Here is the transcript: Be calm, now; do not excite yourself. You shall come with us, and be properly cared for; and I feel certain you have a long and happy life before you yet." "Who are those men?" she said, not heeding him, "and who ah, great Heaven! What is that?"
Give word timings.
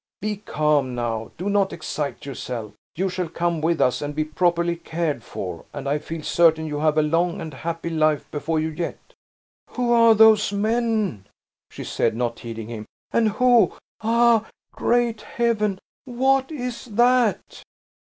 Be 0.19 0.37
calm, 0.37 0.95
now; 0.95 1.29
do 1.37 1.47
not 1.47 1.71
excite 1.71 2.25
yourself. 2.25 2.73
You 2.95 3.07
shall 3.07 3.29
come 3.29 3.61
with 3.61 3.79
us, 3.79 4.01
and 4.01 4.15
be 4.15 4.23
properly 4.23 4.75
cared 4.75 5.23
for; 5.23 5.65
and 5.73 5.87
I 5.87 5.99
feel 5.99 6.23
certain 6.23 6.65
you 6.65 6.79
have 6.79 6.97
a 6.97 7.03
long 7.03 7.39
and 7.39 7.53
happy 7.53 7.91
life 7.91 8.25
before 8.31 8.59
you 8.59 8.69
yet." 8.69 8.97
"Who 9.69 9.91
are 9.93 10.15
those 10.15 10.51
men?" 10.51 11.27
she 11.69 11.83
said, 11.83 12.15
not 12.15 12.39
heeding 12.39 12.67
him, 12.67 12.87
"and 13.11 13.29
who 13.29 13.73
ah, 14.01 14.47
great 14.73 15.21
Heaven! 15.21 15.77
What 16.05 16.51
is 16.51 16.85
that?" 16.85 17.61